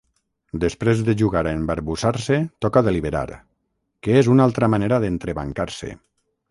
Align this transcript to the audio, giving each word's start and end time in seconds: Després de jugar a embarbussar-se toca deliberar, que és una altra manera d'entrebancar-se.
Després 0.61 1.03
de 1.09 1.13
jugar 1.19 1.43
a 1.49 1.51
embarbussar-se 1.57 2.39
toca 2.67 2.85
deliberar, 2.89 3.25
que 4.07 4.19
és 4.23 4.35
una 4.37 4.51
altra 4.51 4.75
manera 4.77 5.05
d'entrebancar-se. 5.05 5.97